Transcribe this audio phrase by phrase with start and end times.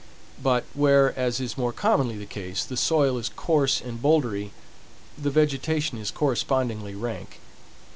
[0.41, 4.49] But where, as is more commonly the case, the soil is coarse and bouldery,
[5.15, 7.39] the vegetation is correspondingly rank.